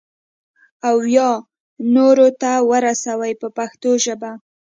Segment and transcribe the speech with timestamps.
[0.87, 1.29] او یا
[1.95, 4.31] نورو ته ورسوي په پښتو ژبه.